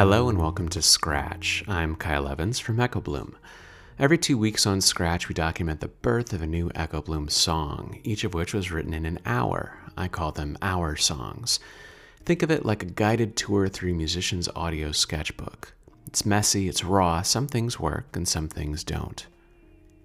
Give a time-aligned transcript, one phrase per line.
[0.00, 1.62] Hello and welcome to Scratch.
[1.68, 3.36] I'm Kyle Evans from Echo Bloom.
[3.98, 8.00] Every two weeks on Scratch, we document the birth of a new Echo Bloom song,
[8.02, 9.76] each of which was written in an hour.
[9.98, 11.60] I call them hour songs.
[12.24, 15.74] Think of it like a guided tour through musician's audio sketchbook.
[16.06, 19.26] It's messy, it's raw, some things work and some things don't.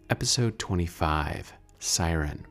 [0.10, 2.46] Episode 25 Siren.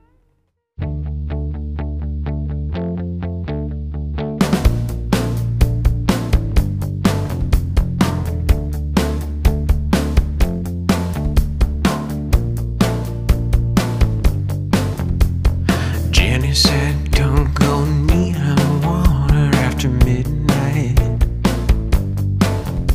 [16.55, 20.99] Said, Don't go near water after midnight.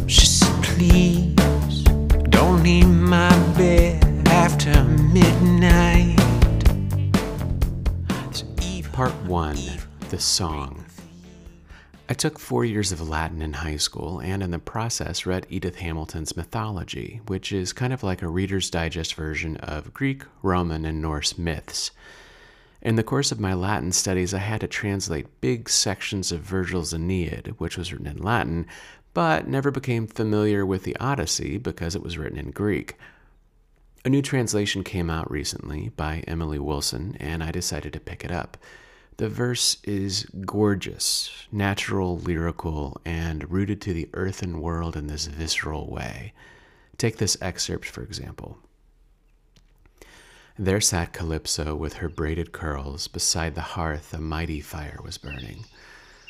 [0.08, 1.84] She said, Please
[2.30, 6.16] don't leave my bed after midnight.
[8.94, 9.58] Part 1
[10.10, 10.84] The Song.
[12.10, 15.76] I took four years of Latin in high school and in the process read Edith
[15.76, 21.02] Hamilton's Mythology, which is kind of like a Reader's Digest version of Greek, Roman, and
[21.02, 21.92] Norse myths.
[22.82, 26.94] In the course of my Latin studies, I had to translate big sections of Virgil's
[26.94, 28.66] Aeneid, which was written in Latin,
[29.14, 32.96] but never became familiar with the Odyssey because it was written in Greek.
[34.06, 38.32] A new translation came out recently by Emily Wilson, and I decided to pick it
[38.32, 38.56] up.
[39.18, 45.92] The verse is gorgeous, natural, lyrical, and rooted to the earthen world in this visceral
[45.92, 46.32] way.
[46.98, 48.60] Take this excerpt, for example.
[50.62, 53.08] There sat Calypso with her braided curls.
[53.08, 55.64] Beside the hearth, a mighty fire was burning.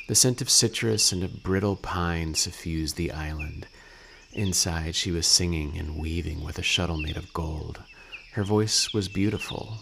[0.08, 3.66] The scent of citrus and of brittle pine suffused the island.
[4.32, 7.82] Inside, she was singing and weaving with a shuttle made of gold.
[8.34, 9.80] Her voice was beautiful.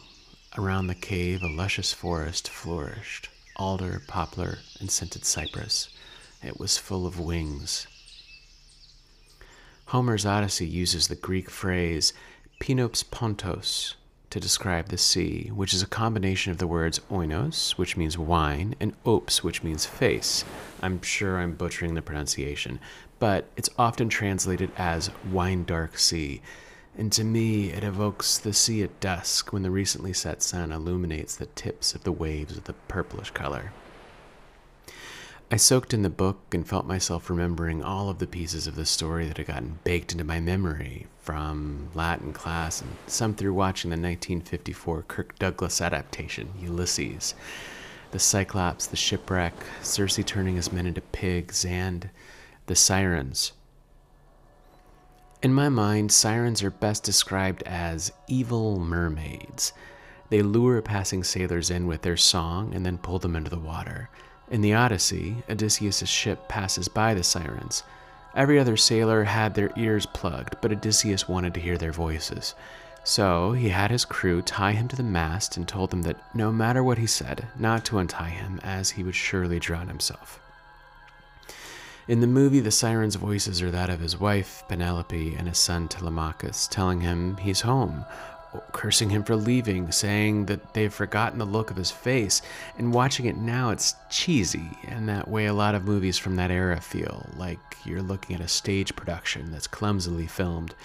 [0.58, 5.90] Around the cave, a luscious forest flourished alder, poplar, and scented cypress.
[6.41, 7.85] It was full of wings.
[9.88, 12.14] Homer's Odyssey uses the Greek phrase
[12.62, 13.96] oinops pontos
[14.30, 18.76] to describe the sea, which is a combination of the words oinos, which means wine,
[18.80, 20.44] and ops, which means face.
[20.82, 22.80] I'm sure I'm butchering the pronunciation,
[23.20, 26.42] but it's often translated as wine dark sea.
[26.98, 31.36] And to me, it evokes the sea at dusk when the recently set sun illuminates
[31.36, 33.72] the tips of the waves with a purplish color.
[35.50, 38.85] I soaked in the book and felt myself remembering all of the pieces of the
[38.85, 43.90] story that had gotten baked into my memory from Latin class and some through watching
[43.90, 47.34] the 1954 Kirk Douglas adaptation, Ulysses.
[48.12, 52.09] The Cyclops, the shipwreck, Circe turning his men into pigs, and
[52.66, 53.53] the sirens.
[55.41, 59.72] In my mind, sirens are best described as evil mermaids.
[60.29, 64.09] They lure passing sailors in with their song and then pull them into the water.
[64.50, 67.84] In the Odyssey, Odysseus' ship passes by the sirens.
[68.34, 72.56] Every other sailor had their ears plugged, but Odysseus wanted to hear their voices.
[73.03, 76.52] So he had his crew tie him to the mast and told them that no
[76.52, 80.40] matter what he said, not to untie him, as he would surely drown himself.
[82.08, 85.90] In the movie, the siren's voices are that of his wife, Penelope, and his son,
[85.90, 88.06] Telemachus, telling him he's home,
[88.72, 92.41] cursing him for leaving, saying that they've forgotten the look of his face,
[92.78, 96.52] and watching it now, it's cheesy, and that way a lot of movies from that
[96.52, 100.75] era feel, like you're looking at a stage production that's clumsily filmed.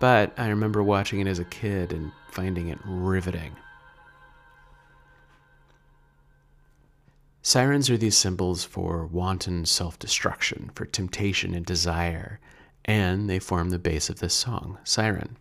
[0.00, 3.56] But I remember watching it as a kid and finding it riveting.
[7.44, 12.38] Sirens are these symbols for wanton self destruction, for temptation and desire,
[12.84, 15.36] and they form the base of this song, Siren.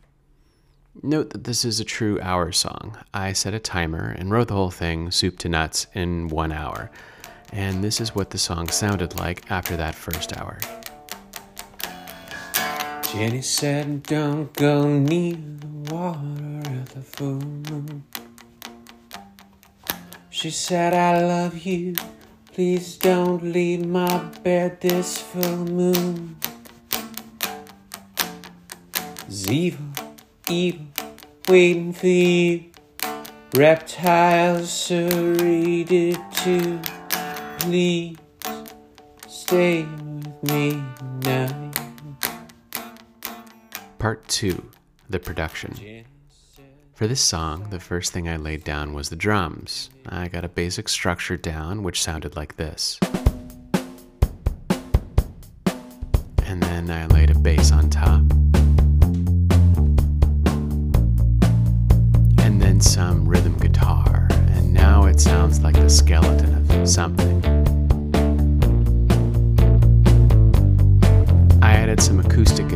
[1.02, 2.98] Note that this is a true hour song.
[3.14, 6.92] I set a timer and wrote the whole thing, soup to nuts, in one hour.
[7.54, 10.60] And this is what the song sounded like after that first hour.
[13.04, 18.04] Jenny said, Don't go near the water at the full moon.
[20.30, 21.96] She said, I love you.
[22.54, 26.36] Please don't leave my bed this full moon.
[29.28, 29.48] It's
[31.48, 32.66] waiting for you.
[33.56, 36.80] Reptiles serrated too.
[37.60, 38.18] Please
[39.28, 40.84] stay with me
[41.24, 41.72] now.
[43.98, 44.62] Part 2
[45.10, 46.06] The Production.
[46.96, 49.90] For this song, the first thing I laid down was the drums.
[50.06, 53.00] I got a basic structure down, which sounded like this.
[56.44, 58.41] And then I laid a bass on top.
[65.52, 67.44] sounds like the skeleton of something.
[71.62, 72.72] I added some acoustic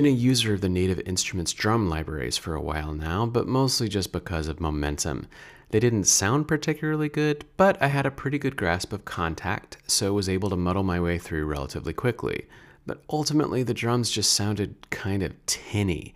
[0.00, 3.86] been a user of the Native Instruments drum libraries for a while now, but mostly
[3.86, 5.26] just because of momentum.
[5.68, 10.14] They didn't sound particularly good, but I had a pretty good grasp of Kontakt, so
[10.14, 12.46] was able to muddle my way through relatively quickly.
[12.86, 16.14] But ultimately, the drums just sounded kind of tinny.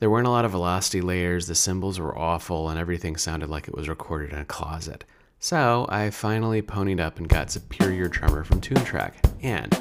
[0.00, 3.68] There weren't a lot of velocity layers, the cymbals were awful, and everything sounded like
[3.68, 5.04] it was recorded in a closet.
[5.40, 9.12] So I finally ponied up and got Superior Drummer from Toontrack,
[9.42, 9.78] and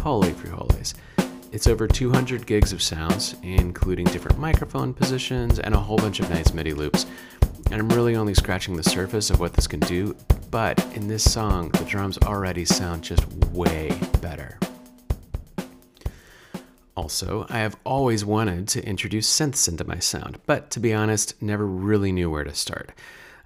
[0.00, 0.94] holy frijoles,
[1.52, 6.30] it's over 200 gigs of sounds, including different microphone positions and a whole bunch of
[6.30, 7.06] nice MIDI loops.
[7.70, 10.16] And I'm really only scratching the surface of what this can do,
[10.50, 14.58] but in this song, the drums already sound just way better.
[16.96, 21.40] Also, I have always wanted to introduce synths into my sound, but to be honest,
[21.42, 22.92] never really knew where to start.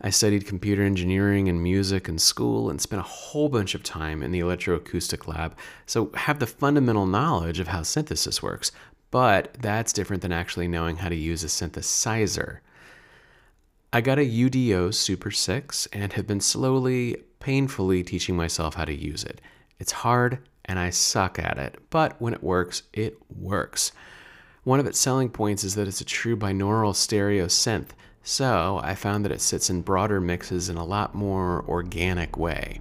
[0.05, 4.23] I studied computer engineering and music in school and spent a whole bunch of time
[4.23, 5.57] in the electroacoustic lab,
[5.87, 8.71] so have the fundamental knowledge of how synthesis works,
[9.11, 12.59] but that's different than actually knowing how to use a synthesizer.
[13.95, 18.95] I got a UDO Super 6 and have been slowly, painfully teaching myself how to
[18.95, 19.41] use it.
[19.79, 23.93] It's hard and I suck at it, but when it works, it works.
[24.65, 27.93] One of its selling points is that it's a true binaural stereo synth,
[28.25, 32.81] so I found that it sits in broader mixes in a lot more organic way.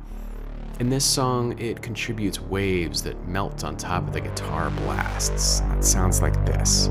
[0.79, 5.61] In this song, it contributes waves that melt on top of the guitar blasts.
[5.77, 6.89] It sounds like this.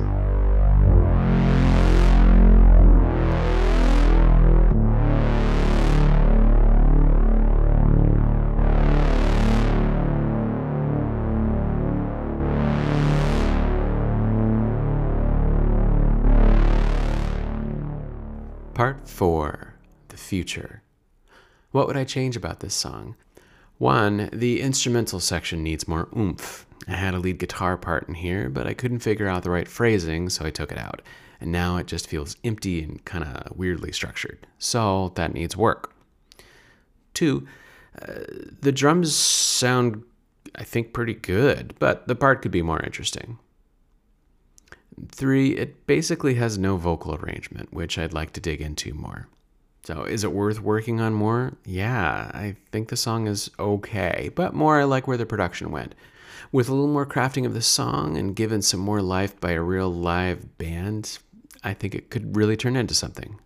[20.33, 20.81] Future.
[21.73, 23.17] What would I change about this song?
[23.77, 26.65] One, the instrumental section needs more oomph.
[26.89, 29.69] I had a lead guitar part in here, but I couldn't figure out the right
[29.69, 31.03] phrasing, so I took it out.
[31.39, 34.47] And now it just feels empty and kind of weirdly structured.
[34.59, 35.93] So that needs work.
[37.13, 37.47] Two,
[38.01, 38.21] uh,
[38.63, 40.03] the drums sound,
[40.55, 43.39] I think, pretty good, but the part could be more interesting.
[45.09, 49.29] Three, it basically has no vocal arrangement, which I'd like to dig into more.
[49.85, 51.55] So, is it worth working on more?
[51.65, 55.97] Yeah, I think the song is okay, but more I like where the production went.
[56.53, 59.63] With a little more crafting of the song and given some more life by a
[59.63, 61.19] real live band,
[61.65, 63.41] I think it could really turn into something.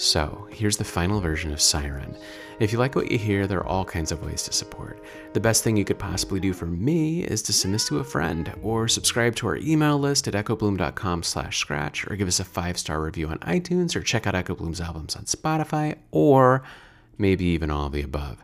[0.00, 2.16] So, here's the final version of Siren.
[2.58, 5.04] If you like what you hear, there are all kinds of ways to support.
[5.34, 8.04] The best thing you could possibly do for me is to send this to a
[8.04, 12.46] friend, or subscribe to our email list at echobloom.com slash scratch, or give us a
[12.46, 16.62] five-star review on iTunes, or check out Echo Bloom's albums on Spotify, or
[17.18, 18.42] maybe even all the above.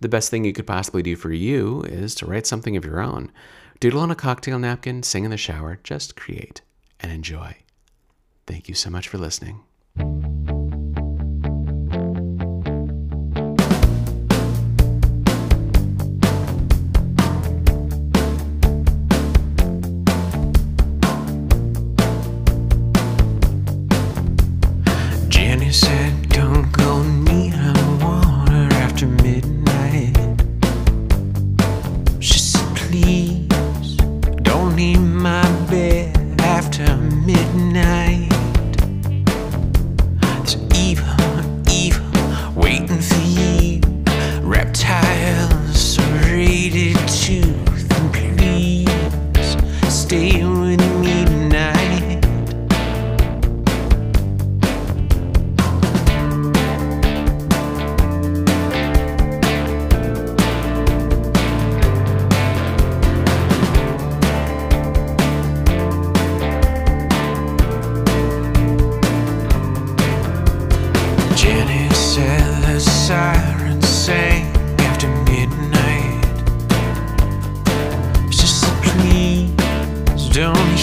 [0.00, 3.00] The best thing you could possibly do for you is to write something of your
[3.00, 3.32] own.
[3.80, 6.60] Doodle on a cocktail napkin, sing in the shower, just create
[7.00, 7.56] and enjoy.
[8.46, 9.62] Thank you so much for listening.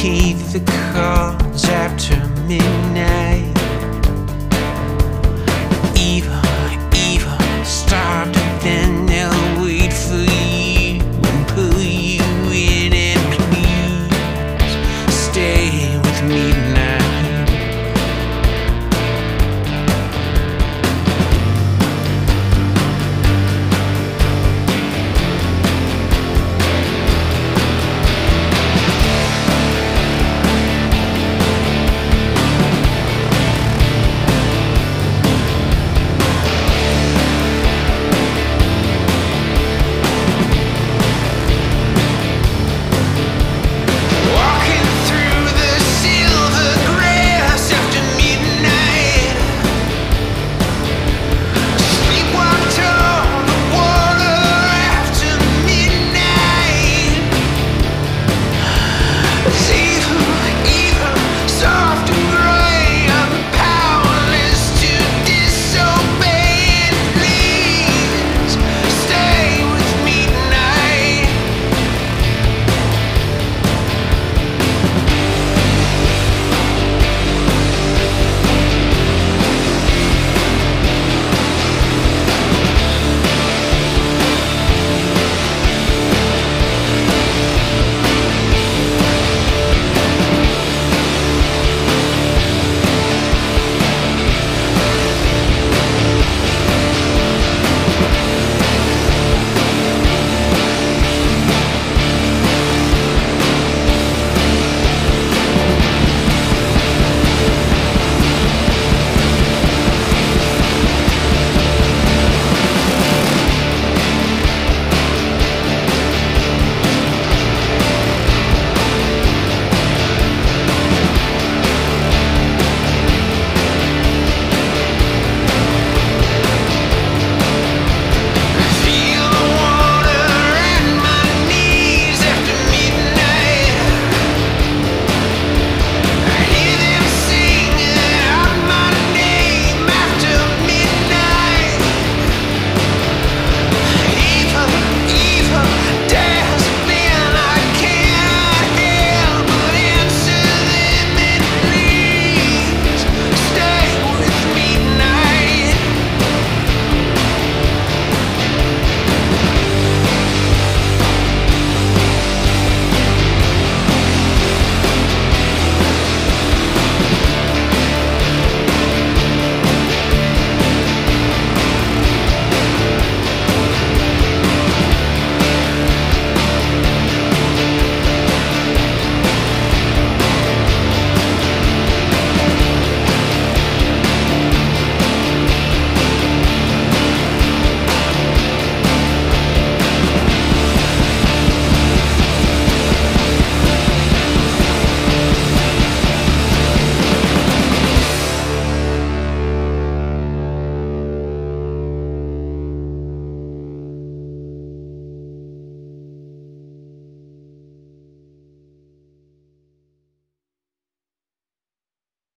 [0.02, 0.60] Please the
[0.94, 2.16] calls after
[2.48, 2.81] midnight.